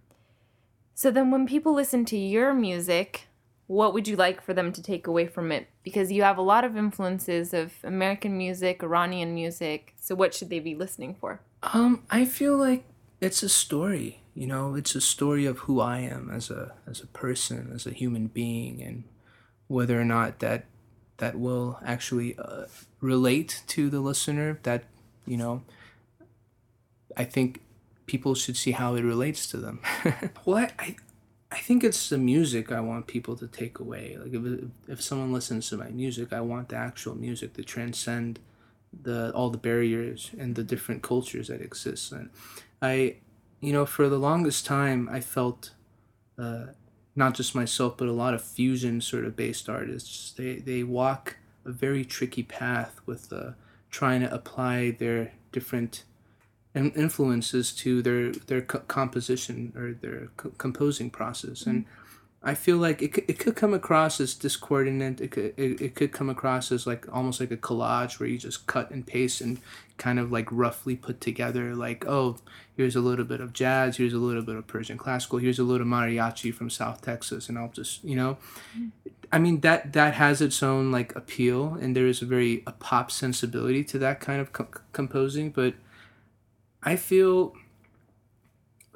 so 0.95 1.11
then 1.11 1.31
when 1.31 1.47
people 1.47 1.73
listen 1.73 2.05
to 2.07 2.17
your 2.17 2.53
music, 2.55 3.29
what 3.67 3.95
would 3.95 4.09
you 4.09 4.17
like 4.17 4.43
for 4.43 4.53
them 4.53 4.73
to 4.73 4.83
take 4.83 5.07
away 5.07 5.27
from 5.27 5.53
it? 5.53 5.69
Because 5.83 6.13
you 6.13 6.23
have 6.23 6.39
a 6.39 6.43
lot 6.43 6.65
of 6.65 6.77
influences 6.77 7.55
of 7.55 7.73
American 7.85 8.37
music, 8.37 8.83
Iranian 8.83 9.35
music. 9.35 9.95
So 10.01 10.15
what 10.15 10.35
should 10.35 10.51
they 10.51 10.61
be 10.61 10.75
listening 10.75 11.17
for? 11.21 11.41
Um, 11.63 12.03
I 12.11 12.25
feel 12.25 12.57
like 12.57 12.85
it's 13.21 13.43
a 13.43 13.49
story. 13.49 14.23
You 14.35 14.47
know, 14.47 14.75
it's 14.75 14.95
a 14.95 15.01
story 15.01 15.47
of 15.47 15.59
who 15.61 15.81
I 15.81 15.99
am 16.01 16.31
as 16.31 16.51
a 16.51 16.73
as 16.87 17.01
a 17.01 17.07
person, 17.07 17.71
as 17.75 17.87
a 17.87 17.91
human 17.91 18.29
being, 18.29 18.81
and 18.83 19.05
whether 19.67 20.01
or 20.01 20.05
not 20.05 20.39
that 20.41 20.65
that 21.21 21.39
will 21.39 21.79
actually 21.85 22.37
uh, 22.39 22.65
relate 23.01 23.63
to 23.69 23.89
the 23.89 24.01
listener 24.01 24.59
that 24.65 24.85
you 25.27 25.37
know 25.37 25.63
i 27.17 27.25
think 27.25 27.61
people 28.13 28.35
should 28.35 28.57
see 28.57 28.73
how 28.73 28.91
it 28.99 29.05
relates 29.15 29.43
to 29.53 29.57
them. 29.57 29.77
Well 30.45 30.59
I, 30.65 30.69
I 30.87 30.91
i 31.59 31.61
think 31.67 31.83
it's 31.83 32.05
the 32.13 32.19
music 32.33 32.65
i 32.71 32.81
want 32.91 33.15
people 33.17 33.35
to 33.43 33.49
take 33.61 33.77
away. 33.85 34.07
Like 34.21 34.35
if, 34.39 34.45
if 34.95 34.99
someone 35.09 35.33
listens 35.39 35.63
to 35.69 35.77
my 35.85 35.91
music 36.03 36.29
i 36.33 36.43
want 36.53 36.67
the 36.69 36.77
actual 36.89 37.15
music 37.27 37.51
to 37.55 37.63
transcend 37.75 38.33
the 39.07 39.19
all 39.37 39.51
the 39.57 39.65
barriers 39.69 40.21
and 40.41 40.49
the 40.59 40.67
different 40.73 41.01
cultures 41.03 41.47
that 41.49 41.61
exist. 41.69 42.05
And 42.13 42.31
i 42.93 42.95
you 43.67 43.73
know 43.75 43.87
for 43.97 44.07
the 44.15 44.23
longest 44.29 44.61
time 44.77 45.01
i 45.19 45.21
felt 45.37 45.61
uh, 46.45 46.67
not 47.17 47.35
just 47.35 47.55
myself, 47.55 47.97
but 47.99 48.09
a 48.09 48.21
lot 48.25 48.35
of 48.35 48.43
fusion 48.43 49.01
sort 49.01 49.25
of 49.25 49.37
based 49.37 49.69
artists. 49.69 50.33
They 50.33 50.53
they 50.57 50.83
walk 51.01 51.37
a 51.65 51.73
very 51.73 52.05
tricky 52.17 52.45
path 52.61 52.95
with 53.07 53.33
uh, 53.33 53.51
trying 53.91 54.21
to 54.23 54.35
apply 54.39 54.93
their 55.03 55.33
different 55.53 56.05
influences 56.75 57.73
to 57.73 58.03
their 58.03 58.33
their 58.33 58.63
co- 58.63 58.81
composition 58.81 59.73
or 59.77 59.93
their 59.93 60.29
co- 60.37 60.53
composing 60.59 61.11
process, 61.11 61.67
and 61.67 61.85
I 62.43 62.55
feel 62.55 62.79
like 62.79 63.03
it 63.03 63.19
it 63.29 63.39
could 63.39 63.57
come 63.57 63.75
across 63.75 64.21
as 64.21 64.35
discordant. 64.35 65.21
It 65.21 65.31
could 65.31 65.55
it, 65.57 65.81
it 65.81 65.95
could 65.95 66.13
come 66.13 66.31
across 66.31 66.73
as 66.73 66.87
like 66.87 67.07
almost 67.13 67.41
like 67.41 67.51
a 67.51 67.57
collage 67.57 68.19
where 68.19 68.29
you 68.29 68.39
just 68.39 68.67
cut 68.67 68.91
and 68.91 69.07
paste 69.07 69.41
and 69.41 69.61
kind 70.01 70.19
of 70.19 70.33
like 70.33 70.49
roughly 70.51 70.97
put 70.97 71.21
together 71.21 71.75
like 71.77 72.07
oh 72.07 72.35
here's 72.75 72.97
a 72.97 73.01
little 73.01 73.27
bit 73.27 73.39
of 73.39 73.53
jazz 73.53 73.99
here's 73.99 74.15
a 74.15 74.19
little 74.19 74.41
bit 74.41 74.57
of 74.57 74.67
Persian 74.67 74.97
classical 74.97 75.39
here's 75.39 75.59
a 75.59 75.63
little 75.63 75.87
mariachi 75.87 76.55
from 76.55 76.71
South 76.71 77.03
Texas 77.03 77.51
and 77.51 77.59
I'll 77.59 77.69
just 77.69 78.03
you 78.03 78.17
know 78.17 78.39
I 79.31 79.39
mean 79.39 79.61
that 79.61 79.93
that 79.93 80.15
has 80.15 80.41
its 80.41 80.63
own 80.63 80.91
like 80.91 81.15
appeal 81.15 81.77
and 81.79 81.95
there 81.95 82.07
is 82.07 82.23
a 82.23 82.25
very 82.25 82.63
a 82.67 82.73
pop 82.73 83.11
sensibility 83.11 83.85
to 83.85 83.99
that 83.99 84.21
kind 84.21 84.41
of 84.41 84.55
co- 84.55 84.69
composing 84.93 85.51
but 85.51 85.75
I 86.83 86.97
feel 86.97 87.55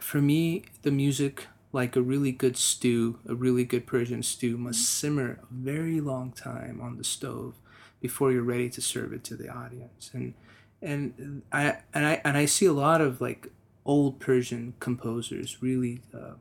for 0.01 0.21
me 0.21 0.65
the 0.83 0.91
music 0.91 1.47
like 1.73 1.97
a 1.97 2.03
really 2.03 2.31
good 2.31 2.57
stew, 2.57 3.19
a 3.29 3.35
really 3.35 3.65
good 3.65 3.87
Persian 3.87 4.23
stew 4.23 4.57
must 4.57 4.79
mm-hmm. 4.79 4.85
simmer 4.85 5.41
a 5.43 5.47
very 5.53 6.01
long 6.01 6.31
time 6.31 6.81
on 6.81 6.97
the 6.97 7.05
stove 7.05 7.55
before 8.01 8.31
you're 8.31 8.43
ready 8.43 8.69
to 8.71 8.81
serve 8.81 9.13
it 9.13 9.25
to 9.25 9.37
the 9.37 9.49
audience. 9.49 10.11
And 10.13 10.35
and 10.81 11.43
I 11.51 11.79
and 11.93 12.07
I 12.07 12.21
and 12.25 12.37
I 12.37 12.45
see 12.45 12.67
a 12.67 12.73
lot 12.73 13.01
of 13.01 13.21
like 13.21 13.49
old 13.85 14.21
Persian 14.21 14.75
composers 14.79 15.63
really 15.63 16.03
uh, 16.15 16.35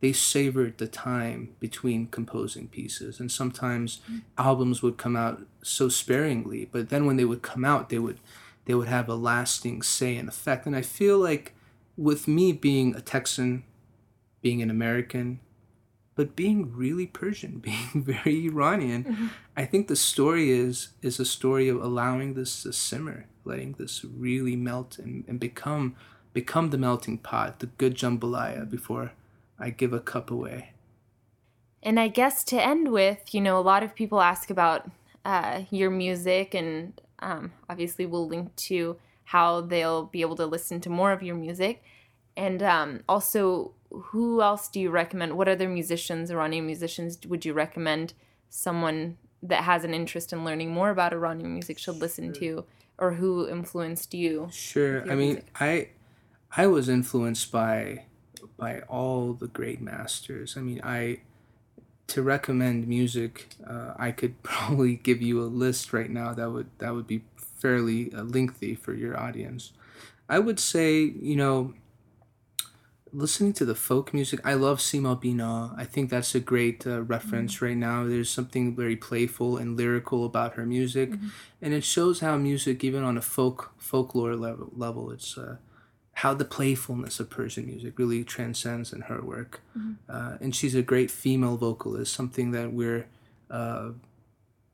they 0.00 0.12
savored 0.12 0.78
the 0.78 0.88
time 0.88 1.54
between 1.60 2.08
composing 2.08 2.68
pieces 2.68 3.20
and 3.20 3.30
sometimes 3.30 4.00
mm-hmm. 4.04 4.18
albums 4.36 4.82
would 4.82 4.96
come 4.96 5.16
out 5.16 5.42
so 5.62 5.88
sparingly 5.88 6.68
but 6.70 6.88
then 6.88 7.06
when 7.06 7.16
they 7.16 7.24
would 7.24 7.42
come 7.42 7.64
out 7.64 7.88
they 7.88 7.98
would 7.98 8.18
they 8.64 8.74
would 8.74 8.88
have 8.88 9.08
a 9.08 9.14
lasting 9.14 9.82
say 9.82 10.16
and 10.16 10.28
effect 10.28 10.66
and 10.66 10.76
i 10.76 10.82
feel 10.82 11.18
like 11.18 11.54
with 11.96 12.26
me 12.26 12.52
being 12.52 12.94
a 12.94 13.00
texan 13.00 13.64
being 14.42 14.60
an 14.60 14.68
American, 14.68 15.40
but 16.14 16.36
being 16.36 16.76
really 16.76 17.06
Persian, 17.06 17.58
being 17.60 18.04
very 18.04 18.46
Iranian. 18.46 19.04
Mm-hmm. 19.04 19.26
I 19.56 19.64
think 19.64 19.88
the 19.88 19.96
story 19.96 20.50
is 20.50 20.88
is 21.00 21.18
a 21.18 21.24
story 21.24 21.68
of 21.68 21.80
allowing 21.80 22.34
this 22.34 22.64
to 22.64 22.72
simmer, 22.72 23.26
letting 23.44 23.72
this 23.78 24.04
really 24.04 24.56
melt 24.56 24.98
and, 24.98 25.24
and 25.26 25.40
become 25.40 25.94
become 26.34 26.70
the 26.70 26.78
melting 26.78 27.18
pot, 27.18 27.60
the 27.60 27.66
good 27.66 27.94
jambalaya 27.94 28.68
before 28.68 29.12
I 29.58 29.70
give 29.70 29.92
a 29.92 30.00
cup 30.00 30.30
away. 30.30 30.72
And 31.82 31.98
I 31.98 32.08
guess 32.08 32.44
to 32.44 32.62
end 32.62 32.92
with, 32.92 33.34
you 33.34 33.40
know, 33.40 33.58
a 33.58 33.60
lot 33.60 33.82
of 33.82 33.94
people 33.94 34.20
ask 34.20 34.50
about 34.50 34.88
uh, 35.24 35.62
your 35.70 35.90
music, 35.90 36.54
and 36.54 37.00
um, 37.22 37.52
obviously 37.68 38.04
we'll 38.06 38.28
link 38.28 38.54
to 38.56 38.96
how 39.24 39.60
they'll 39.62 40.04
be 40.04 40.20
able 40.20 40.36
to 40.36 40.46
listen 40.46 40.80
to 40.80 40.90
more 40.90 41.12
of 41.12 41.22
your 41.22 41.36
music. 41.36 41.82
And 42.36 42.62
um, 42.62 43.00
also, 43.08 43.72
who 43.90 44.42
else 44.42 44.68
do 44.68 44.80
you 44.80 44.90
recommend? 44.90 45.36
What 45.36 45.48
other 45.48 45.68
musicians, 45.68 46.30
Iranian 46.30 46.66
musicians, 46.66 47.18
would 47.26 47.44
you 47.44 47.52
recommend 47.52 48.14
someone 48.48 49.18
that 49.42 49.64
has 49.64 49.84
an 49.84 49.94
interest 49.94 50.32
in 50.32 50.44
learning 50.44 50.72
more 50.72 50.90
about 50.90 51.12
Iranian 51.12 51.52
music 51.52 51.78
should 51.78 51.96
listen 51.96 52.32
to, 52.34 52.64
or 52.98 53.12
who 53.14 53.48
influenced 53.48 54.14
you? 54.14 54.48
Sure. 54.50 55.02
I 55.10 55.14
mean, 55.14 55.34
music? 55.34 55.46
I 55.60 55.88
I 56.56 56.66
was 56.66 56.88
influenced 56.88 57.50
by 57.52 58.04
by 58.56 58.80
all 58.82 59.34
the 59.34 59.48
great 59.48 59.80
masters. 59.80 60.56
I 60.56 60.60
mean, 60.60 60.80
I 60.82 61.20
to 62.12 62.22
recommend 62.22 62.86
music, 62.86 63.48
uh, 63.66 63.94
I 63.96 64.10
could 64.12 64.42
probably 64.42 64.96
give 64.96 65.22
you 65.22 65.40
a 65.40 65.48
list 65.48 65.92
right 65.92 66.10
now 66.10 66.34
that 66.34 66.50
would 66.50 66.68
that 66.78 66.94
would 66.94 67.06
be 67.06 67.22
fairly 67.36 68.12
uh, 68.12 68.22
lengthy 68.22 68.74
for 68.74 68.92
your 68.92 69.18
audience. 69.18 69.72
I 70.28 70.38
would 70.38 70.60
say, 70.60 71.00
you 71.00 71.36
know, 71.36 71.74
listening 73.12 73.52
to 73.54 73.64
the 73.64 73.74
folk 73.74 74.12
music, 74.12 74.40
I 74.44 74.54
love 74.54 74.78
Sima 74.78 75.18
Bina. 75.18 75.74
I 75.76 75.84
think 75.84 76.10
that's 76.10 76.34
a 76.34 76.40
great 76.40 76.86
uh, 76.86 77.02
reference 77.02 77.56
mm-hmm. 77.56 77.64
right 77.64 77.76
now. 77.76 78.04
There's 78.04 78.30
something 78.30 78.74
very 78.76 78.96
playful 78.96 79.56
and 79.56 79.76
lyrical 79.76 80.24
about 80.24 80.54
her 80.54 80.66
music, 80.66 81.10
mm-hmm. 81.10 81.28
and 81.62 81.72
it 81.72 81.84
shows 81.84 82.20
how 82.20 82.36
music, 82.36 82.84
even 82.84 83.02
on 83.04 83.16
a 83.16 83.22
folk 83.22 83.72
folklore 83.78 84.36
level, 84.36 84.70
level 84.76 85.10
it's 85.10 85.38
uh, 85.38 85.56
how 86.22 86.32
the 86.32 86.44
playfulness 86.44 87.18
of 87.18 87.28
Persian 87.28 87.66
music 87.66 87.98
really 87.98 88.22
transcends 88.22 88.92
in 88.92 89.00
her 89.02 89.20
work. 89.20 89.60
Mm-hmm. 89.76 89.94
Uh, 90.08 90.36
and 90.40 90.54
she's 90.54 90.76
a 90.76 90.80
great 90.80 91.10
female 91.10 91.56
vocalist, 91.56 92.12
something 92.12 92.52
that 92.52 92.72
we're 92.72 93.06
uh, 93.50 93.88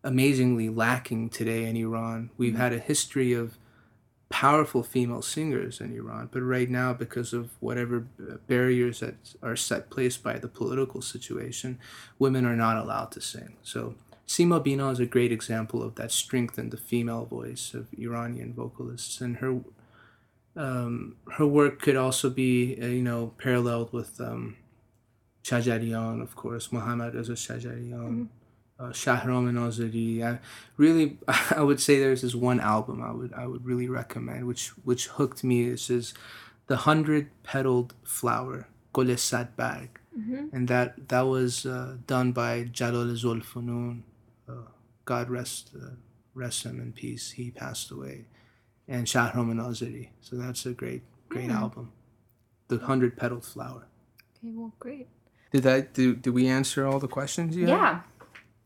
amazingly 0.05 0.69
lacking 0.69 1.31
today 1.31 1.64
in 1.64 1.75
Iran. 1.75 2.28
We've 2.37 2.52
mm-hmm. 2.52 2.61
had 2.61 2.75
a 2.75 2.78
history 2.78 3.33
of 3.33 3.57
powerful 4.28 4.83
female 4.83 5.23
singers 5.23 5.81
in 5.81 5.97
Iran, 5.97 6.28
but 6.31 6.43
right 6.43 6.69
now, 6.69 6.93
because 6.93 7.33
of 7.33 7.49
whatever 7.61 8.00
barriers 8.47 9.00
that 9.00 9.14
are 9.43 9.57
set 9.57 9.88
placed 9.88 10.23
by 10.23 10.38
the 10.38 10.49
political 10.49 11.00
situation, 11.00 11.78
women 12.19 12.45
are 12.45 12.57
not 12.57 12.76
allowed 12.76 13.11
to 13.12 13.23
sing. 13.23 13.57
So 13.62 13.95
Sima 14.26 14.62
Bina 14.62 14.90
is 14.90 15.00
a 15.00 15.07
great 15.07 15.33
example 15.33 15.83
of 15.83 15.95
that 15.95 16.12
strength 16.12 16.59
in 16.59 16.69
the 16.69 16.76
female 16.76 17.25
voice 17.25 17.73
of 17.73 17.87
Iranian 17.99 18.52
vocalists, 18.52 19.23
and 19.23 19.38
her 19.38 19.61
um, 20.59 21.17
her 21.37 21.47
work 21.47 21.81
could 21.81 21.97
also 21.97 22.29
be 22.29 22.77
uh, 22.83 22.87
you 22.87 23.03
know 23.03 23.33
paralleled 23.38 23.93
with 23.93 24.21
um, 24.21 24.57
Shajarian, 25.45 26.21
of 26.21 26.37
course, 26.37 26.71
Muhammad 26.73 27.15
Reza 27.15 27.33
Shajarian. 27.33 27.93
Mm-hmm 27.93 28.25
uh, 28.79 28.91
Shahram 28.91 29.50
Nazeri. 29.50 30.23
I 30.23 30.38
really, 30.77 31.19
I 31.29 31.62
would 31.62 31.81
say 31.81 31.99
there's 31.99 32.23
this 32.23 32.35
one 32.35 32.61
album 32.61 33.03
I 33.03 33.12
would 33.12 33.33
I 33.33 33.47
would 33.47 33.65
really 33.65 33.88
recommend, 33.88 34.47
which 34.47 34.69
which 34.85 35.07
hooked 35.07 35.43
me. 35.45 35.71
This 35.71 35.91
is 35.91 36.15
the 36.67 36.77
hundred 36.77 37.31
petaled 37.43 37.95
flower, 38.05 38.69
Gol 38.93 39.07
Bag, 39.57 40.00
mm-hmm. 40.17 40.47
and 40.53 40.69
that 40.69 41.09
that 41.09 41.23
was 41.23 41.67
uh, 41.67 41.97
done 42.07 42.33
by 42.33 42.65
Jalal 42.65 43.07
Zulfunun. 43.07 44.03
Uh, 44.49 44.71
God 45.05 45.31
rest 45.31 45.71
uh, 45.75 45.95
rest 46.35 46.65
him 46.65 46.81
in 46.81 46.93
peace. 46.93 47.33
He 47.33 47.50
passed 47.50 47.91
away, 47.91 48.27
and 48.88 49.07
Shahram 49.07 49.52
Nazeri. 49.52 50.09
So 50.21 50.37
that's 50.37 50.64
a 50.66 50.73
great 50.73 51.02
great 51.28 51.50
mm. 51.50 51.54
album, 51.54 51.92
the 52.68 52.78
hundred 52.78 53.16
petaled 53.16 53.45
flower. 53.45 53.87
Okay, 54.38 54.52
well, 54.54 54.73
great. 54.78 55.09
Did 55.52 55.62
that 55.64 55.95
do? 55.95 56.14
Did 56.14 56.30
we 56.30 56.49
answer 56.49 56.87
all 56.87 56.99
the 56.99 57.09
questions 57.09 57.57
you 57.57 57.68
yeah. 57.68 57.95
Had? 57.95 58.02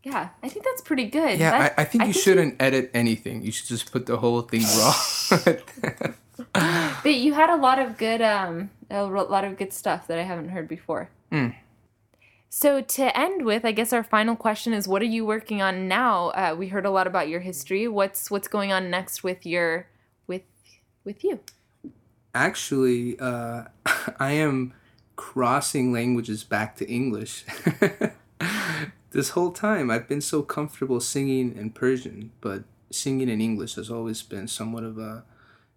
Yeah, 0.04 0.28
I 0.42 0.48
think 0.48 0.64
that's 0.64 0.82
pretty 0.82 1.06
good. 1.06 1.38
Yeah, 1.38 1.70
I, 1.76 1.82
I, 1.82 1.84
think 1.84 2.06
you 2.06 2.12
think 2.12 2.24
shouldn't 2.24 2.52
you... 2.54 2.56
edit 2.58 2.90
anything. 2.92 3.42
You 3.44 3.52
should 3.52 3.68
just 3.68 3.92
put 3.92 4.06
the 4.06 4.16
whole 4.16 4.42
thing 4.42 4.62
raw. 4.76 4.94
but 7.04 7.14
you 7.14 7.34
had 7.34 7.50
a 7.50 7.56
lot 7.56 7.78
of 7.78 7.96
good, 7.98 8.20
um, 8.20 8.70
a 8.90 9.04
lot 9.04 9.44
of 9.44 9.56
good 9.56 9.72
stuff 9.72 10.08
that 10.08 10.18
I 10.18 10.22
haven't 10.22 10.48
heard 10.48 10.66
before. 10.66 11.08
Mm. 11.30 11.54
So 12.50 12.80
to 12.80 13.16
end 13.16 13.44
with, 13.44 13.64
I 13.64 13.70
guess 13.70 13.92
our 13.92 14.02
final 14.02 14.34
question 14.34 14.72
is: 14.72 14.88
What 14.88 15.02
are 15.02 15.06
you 15.06 15.24
working 15.24 15.62
on 15.62 15.86
now? 15.86 16.30
Uh, 16.30 16.56
we 16.58 16.68
heard 16.68 16.84
a 16.84 16.90
lot 16.90 17.06
about 17.06 17.28
your 17.28 17.40
history. 17.40 17.86
What's 17.86 18.28
what's 18.28 18.48
going 18.48 18.72
on 18.72 18.90
next 18.90 19.22
with 19.22 19.46
your 19.46 19.76
with 19.76 19.91
with 21.04 21.24
you? 21.24 21.40
Actually, 22.34 23.18
uh, 23.18 23.64
I 24.18 24.32
am 24.32 24.74
crossing 25.16 25.92
languages 25.92 26.42
back 26.42 26.76
to 26.76 26.88
English 26.90 27.44
this 29.12 29.30
whole 29.30 29.52
time 29.52 29.90
I've 29.90 30.08
been 30.08 30.20
so 30.20 30.42
comfortable 30.42 31.00
singing 31.00 31.56
in 31.56 31.70
Persian, 31.70 32.32
but 32.40 32.64
singing 32.90 33.28
in 33.28 33.40
English 33.40 33.76
has 33.76 33.90
always 33.90 34.22
been 34.22 34.48
somewhat 34.48 34.84
of 34.84 34.98
a 34.98 35.24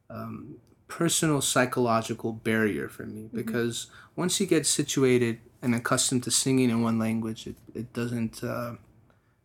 um, 0.10 0.56
personal 0.88 1.42
psychological 1.42 2.34
barrier 2.34 2.90
for 2.90 3.06
me 3.06 3.24
mm-hmm. 3.24 3.38
because 3.38 3.88
once 4.16 4.40
you 4.40 4.46
get 4.46 4.66
situated 4.66 5.40
and 5.62 5.76
accustomed 5.76 6.24
to 6.24 6.32
singing 6.32 6.70
in 6.70 6.82
one 6.82 6.98
language, 6.98 7.48
it, 7.48 7.56
it 7.74 7.94
doesn't 7.94 8.44
uh, 8.44 8.74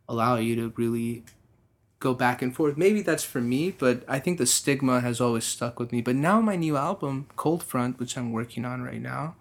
allow 0.09 0.37
you 0.37 0.55
to 0.57 0.73
really 0.77 1.25
go 2.01 2.13
back 2.15 2.43
and 2.43 2.55
forth. 2.55 2.77
Maybe 2.77 3.03
that's 3.03 3.25
for 3.25 3.41
me, 3.41 3.71
but 3.71 4.03
I 4.09 4.19
think 4.19 4.39
the 4.39 4.47
stigma 4.47 5.01
has 5.01 5.21
always 5.21 5.45
stuck 5.45 5.79
with 5.79 5.93
me. 5.93 6.03
But 6.03 6.17
now 6.17 6.41
my 6.41 6.57
new 6.57 6.77
album, 6.77 7.27
Cold 7.37 7.63
Front, 7.63 7.99
which 8.01 8.17
I'm 8.19 8.33
working 8.33 8.65
on 8.65 8.83
right 8.83 9.03
now, 9.03 9.37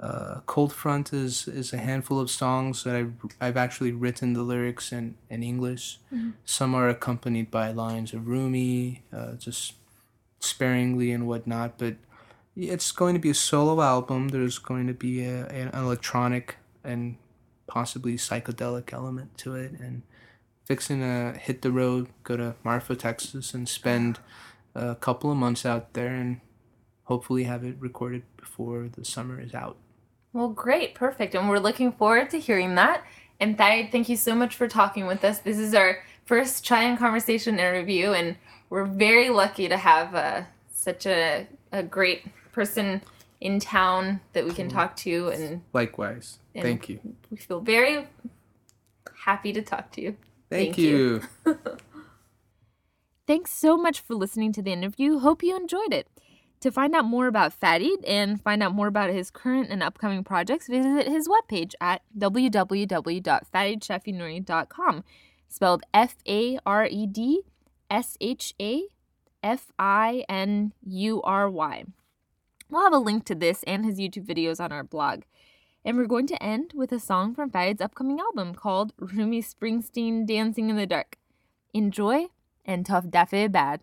Uh, 0.00 0.40
Cold 0.46 0.72
Front 0.72 1.12
is, 1.12 1.46
is 1.46 1.74
a 1.74 1.76
handful 1.76 2.18
of 2.18 2.30
songs 2.30 2.84
that 2.84 2.96
I've, 2.96 3.12
I've 3.38 3.60
actually 3.60 3.92
written 3.92 4.32
the 4.32 4.42
lyrics 4.42 4.92
in, 4.92 5.16
in 5.28 5.42
English. 5.42 5.98
Mm-hmm. 6.08 6.30
Some 6.44 6.74
are 6.74 6.88
accompanied 6.88 7.50
by 7.50 7.66
lines 7.72 8.14
of 8.14 8.26
Rumi, 8.26 9.02
uh, 9.12 9.32
just 9.46 9.74
sparingly 10.38 11.12
and 11.12 11.26
whatnot. 11.26 11.76
But 11.76 11.94
it's 12.56 12.92
going 12.92 13.14
to 13.14 13.20
be 13.20 13.30
a 13.30 13.34
solo 13.34 13.82
album. 13.82 14.28
There's 14.28 14.58
going 14.58 14.86
to 14.86 14.94
be 14.94 15.22
a, 15.22 15.44
an 15.48 15.68
electronic 15.74 16.56
and 16.82 17.16
possibly 17.66 18.16
psychedelic 18.16 18.94
element 18.94 19.36
to 19.44 19.54
it. 19.54 19.72
And 19.84 20.02
fixing 20.70 21.00
to 21.00 21.36
hit 21.36 21.62
the 21.62 21.72
road, 21.72 22.06
go 22.22 22.36
to 22.36 22.54
Marfa, 22.62 22.94
Texas, 22.94 23.54
and 23.54 23.68
spend 23.68 24.20
a 24.76 24.94
couple 24.94 25.28
of 25.28 25.36
months 25.36 25.66
out 25.66 25.94
there 25.94 26.14
and 26.14 26.40
hopefully 27.06 27.42
have 27.42 27.64
it 27.64 27.74
recorded 27.80 28.22
before 28.36 28.88
the 28.96 29.04
summer 29.04 29.40
is 29.40 29.52
out. 29.52 29.76
Well, 30.32 30.50
great, 30.50 30.94
perfect. 30.94 31.34
And 31.34 31.48
we're 31.48 31.58
looking 31.58 31.90
forward 31.90 32.30
to 32.30 32.38
hearing 32.38 32.76
that. 32.76 33.02
And 33.40 33.58
Fared, 33.58 33.90
thank 33.90 34.08
you 34.08 34.14
so 34.16 34.32
much 34.32 34.54
for 34.54 34.68
talking 34.68 35.08
with 35.08 35.24
us. 35.24 35.40
This 35.40 35.58
is 35.58 35.74
our 35.74 36.04
first 36.24 36.62
Chai 36.62 36.84
and 36.84 36.96
Conversation 36.96 37.58
interview, 37.58 38.12
and 38.12 38.36
we're 38.68 38.84
very 38.84 39.28
lucky 39.28 39.68
to 39.68 39.76
have 39.76 40.14
uh, 40.14 40.42
such 40.70 41.04
a, 41.04 41.48
a 41.72 41.82
great 41.82 42.26
person 42.52 43.02
in 43.40 43.58
town 43.58 44.20
that 44.34 44.44
we 44.44 44.52
can 44.52 44.68
talk 44.68 44.94
to. 44.98 45.30
And 45.30 45.62
Likewise. 45.72 46.38
And- 46.54 46.62
Thank 46.62 46.88
you. 46.88 47.00
we 47.28 47.38
feel 47.38 47.58
very 47.58 48.06
happy 49.24 49.52
to 49.52 49.62
talk 49.62 49.90
to 49.92 50.00
you. 50.00 50.16
Thank, 50.50 50.74
Thank 50.74 50.78
you. 50.78 51.22
you. 51.46 51.56
Thanks 53.26 53.52
so 53.52 53.76
much 53.76 54.00
for 54.00 54.14
listening 54.14 54.52
to 54.54 54.62
the 54.62 54.72
interview. 54.72 55.18
Hope 55.20 55.42
you 55.42 55.56
enjoyed 55.56 55.92
it. 55.94 56.08
To 56.60 56.70
find 56.70 56.94
out 56.94 57.06
more 57.06 57.26
about 57.26 57.54
Fared 57.54 58.04
and 58.06 58.40
find 58.42 58.62
out 58.62 58.74
more 58.74 58.88
about 58.88 59.08
his 59.10 59.30
current 59.30 59.70
and 59.70 59.82
upcoming 59.82 60.22
projects, 60.24 60.68
visit 60.68 61.08
his 61.08 61.26
webpage 61.26 61.72
at 61.80 62.02
www.faredshafinury.com, 62.18 65.04
spelled 65.48 65.82
F 65.94 66.16
A 66.28 66.58
R 66.66 66.86
E 66.86 67.06
D 67.06 67.40
S 67.88 68.18
H 68.20 68.52
A 68.60 68.82
F 69.42 69.72
I 69.78 70.26
N 70.28 70.74
U 70.84 71.22
R 71.22 71.48
Y. 71.48 71.84
We'll 72.68 72.82
have 72.82 72.92
a 72.92 72.98
link 72.98 73.24
to 73.26 73.34
this 73.34 73.62
and 73.62 73.82
his 73.84 73.98
YouTube 73.98 74.26
videos 74.26 74.60
on 74.60 74.70
our 74.70 74.84
blog. 74.84 75.22
And 75.84 75.96
we're 75.96 76.06
going 76.06 76.26
to 76.26 76.42
end 76.42 76.72
with 76.74 76.92
a 76.92 77.00
song 77.00 77.34
from 77.34 77.50
Fared's 77.50 77.80
upcoming 77.80 78.20
album 78.20 78.54
called 78.54 78.92
Rumi 78.98 79.42
Springsteen 79.42 80.26
Dancing 80.26 80.68
in 80.68 80.76
the 80.76 80.86
Dark. 80.86 81.16
Enjoy 81.72 82.26
and 82.64 82.84
tough 82.84 83.06
dafe 83.06 83.50
bad. 83.50 83.80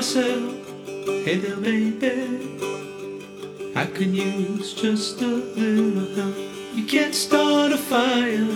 Hey 0.00 1.36
there, 1.36 1.56
baby. 1.56 2.58
I 3.76 3.84
could 3.84 4.16
use 4.16 4.72
just 4.72 5.20
a 5.20 5.26
little 5.26 6.14
help. 6.16 6.34
You 6.74 6.86
can't 6.86 7.14
start 7.14 7.72
a 7.72 7.76
fire. 7.76 8.48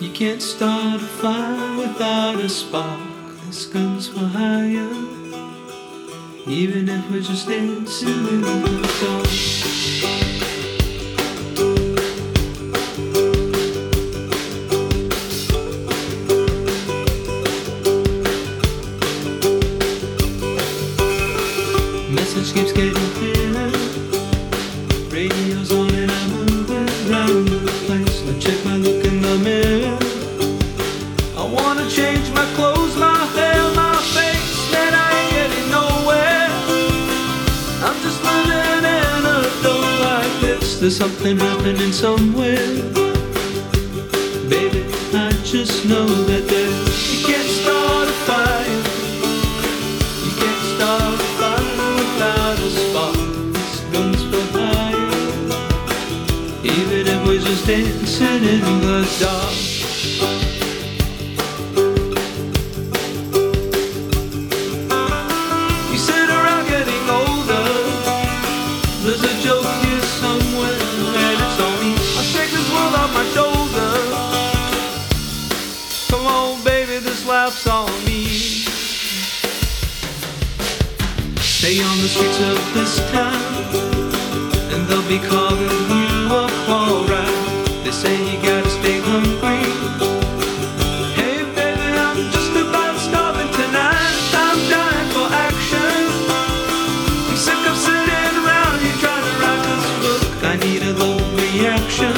You 0.00 0.12
can't 0.12 0.40
start 0.40 1.00
a 1.00 1.04
fire 1.04 1.78
without 1.78 2.36
a 2.36 2.48
spark. 2.48 3.00
This 3.46 3.66
guns 3.66 4.06
for 4.06 4.20
hire. 4.20 4.94
Even 6.46 6.88
if 6.88 7.10
we're 7.10 7.20
just 7.20 7.48
dancing 7.48 8.28
in 8.28 8.40
the 8.42 8.88
dark. 9.00 10.43
There's 40.84 40.98
something 40.98 41.38
happening 41.38 41.92
somewhere. 41.92 42.66
Baby, 44.50 44.84
I 45.14 45.32
just 45.42 45.86
know 45.86 46.04
that 46.04 46.46
there 46.46 46.68
you 47.10 47.24
can't 47.24 47.48
start 47.48 48.06
a 48.06 48.12
fire. 48.28 48.82
You 50.26 50.32
can't 50.36 50.64
start 50.76 51.14
a 51.14 51.28
fire 51.40 51.88
without 51.96 52.58
a 52.58 52.68
spark. 52.68 53.16
This 53.54 53.80
guns 53.92 54.22
for 54.28 54.44
hire. 54.52 55.08
Even 56.62 57.06
if 57.08 57.26
we're 57.26 57.40
just 57.40 57.66
dancing 57.66 58.44
in 58.44 58.60
the 58.82 59.08
dark. 59.20 59.73
Stay 81.64 81.80
on 81.80 81.96
the 81.96 82.08
streets 82.08 82.40
of 82.40 82.60
this 82.74 83.00
town, 83.10 83.40
and 84.68 84.86
they'll 84.86 85.08
be 85.08 85.16
calling 85.16 85.64
you 85.96 86.28
up 86.28 86.52
alright. 86.68 87.40
They 87.82 87.90
say 87.90 88.12
you 88.20 88.36
gotta 88.42 88.68
stay 88.68 89.00
hungry. 89.00 89.64
Hey, 91.16 91.40
baby, 91.56 91.88
I'm 92.04 92.20
just 92.36 92.52
about 92.52 93.00
starving 93.00 93.48
tonight. 93.56 94.12
I'm 94.44 94.60
dying 94.68 95.08
for 95.16 95.24
action. 95.48 96.04
I'm 97.32 97.38
sick 97.46 97.62
of 97.64 97.76
sitting 97.80 98.36
around 98.44 98.84
here 98.84 98.98
trying 99.00 99.24
to 99.24 99.34
write 99.40 99.64
this 99.64 99.86
book. 100.04 100.44
I 100.44 100.56
need 100.60 100.82
a 100.82 100.92
little 100.92 101.24
reaction. 101.32 102.12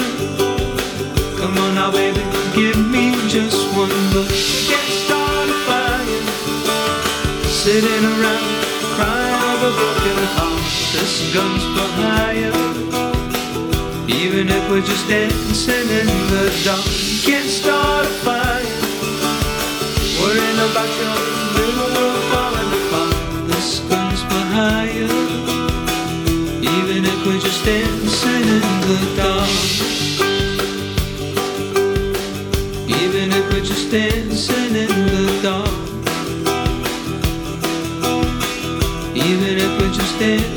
Come 1.38 1.54
on 1.56 1.76
now, 1.76 1.92
baby, 1.92 2.18
give 2.58 2.82
me 2.90 3.14
just 3.30 3.62
one 3.78 3.94
look. 4.10 4.26
Can't 4.26 4.90
start 5.06 5.48
a 5.54 5.58
fire. 5.70 6.24
Sitting 7.46 8.05
broken 9.76 10.18
hearts. 10.36 10.74
This 10.94 11.14
gun's 11.34 11.64
for 11.74 11.88
hire. 12.00 12.56
Even 14.08 14.48
if 14.48 14.62
we're 14.70 14.86
just 14.92 15.06
dancing 15.08 15.88
in 16.00 16.08
the 16.32 16.44
dark, 16.64 16.84
can't 17.26 17.50
start 17.60 18.06
a 18.06 18.14
fire. 18.24 18.66
Worrying 20.20 20.60
about 20.68 20.90
your 20.98 21.12
little 21.12 21.55
if 40.18 40.50
we're 40.50 40.55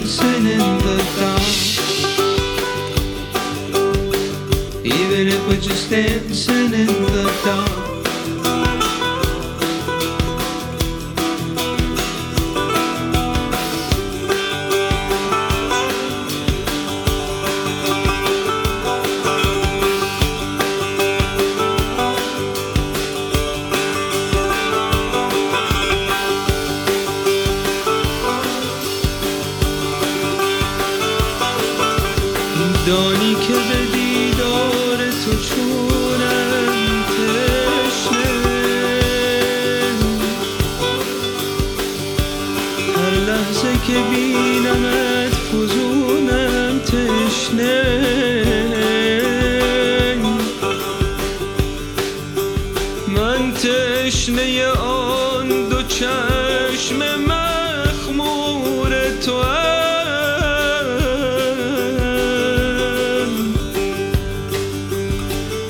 تشنه 54.10 54.67
آن 54.67 55.48
دو 55.69 55.82
چشم 55.84 57.00
مخمور 57.28 58.91
تو 59.26 59.34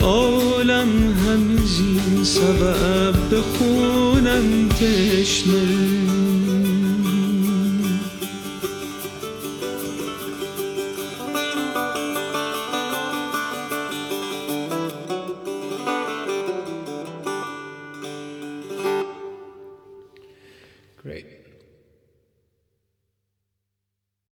عالم 0.01 0.89
همه 1.13 1.65
زین 1.65 2.23
سبب 2.23 3.15
به 3.29 3.41
خونم 3.41 4.69
تشنه. 4.69 5.78